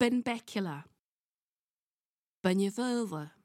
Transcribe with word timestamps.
Benbecula. 0.00 0.84
Bunyavurva. 2.44 3.37